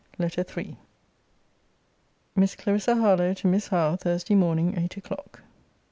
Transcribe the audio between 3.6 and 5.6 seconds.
HOWE THURSDAY MORNING, EIGHT O'CLOCK.